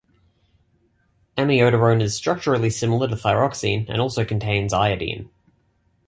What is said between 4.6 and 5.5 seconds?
iodine.